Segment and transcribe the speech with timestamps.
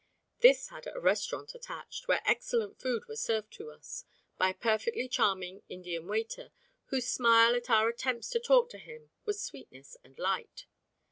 [0.39, 4.03] This had a restaurant attached, where excellent food was served to us
[4.35, 6.51] by a perfectly charming Indian waiter,
[6.85, 10.65] whose smile at our attempts to talk to him was "sweetness and light."